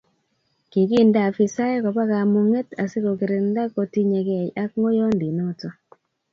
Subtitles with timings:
[0.71, 5.67] Kiginde afisaek Koba kamungset asikogirinda kotinyekei ak ngoiyondinoto